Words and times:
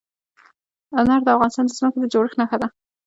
انار 0.99 1.21
د 1.23 1.27
افغانستان 1.35 1.65
د 1.67 1.75
ځمکې 1.79 1.99
د 2.01 2.05
جوړښت 2.13 2.35
نښه 2.39 2.57
ده. 2.61 2.67